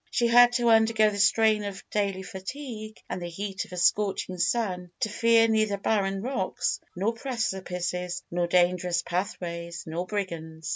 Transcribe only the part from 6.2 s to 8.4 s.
rocks, nor precipices,